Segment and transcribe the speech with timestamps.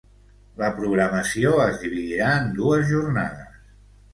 [0.61, 3.63] La programació es dividirà en dues jornades.